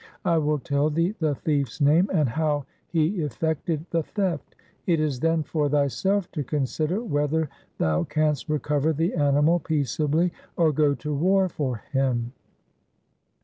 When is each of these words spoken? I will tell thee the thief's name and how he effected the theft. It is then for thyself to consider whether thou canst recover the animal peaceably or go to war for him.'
I 0.25 0.39
will 0.39 0.57
tell 0.57 0.89
thee 0.89 1.13
the 1.19 1.35
thief's 1.35 1.79
name 1.79 2.09
and 2.11 2.27
how 2.27 2.65
he 2.87 3.21
effected 3.23 3.85
the 3.91 4.01
theft. 4.01 4.55
It 4.87 4.99
is 4.99 5.19
then 5.19 5.43
for 5.43 5.69
thyself 5.69 6.31
to 6.31 6.43
consider 6.43 7.03
whether 7.03 7.51
thou 7.77 8.05
canst 8.05 8.49
recover 8.49 8.93
the 8.93 9.13
animal 9.13 9.59
peaceably 9.59 10.33
or 10.57 10.71
go 10.71 10.95
to 10.95 11.13
war 11.13 11.49
for 11.49 11.83
him.' 11.91 12.31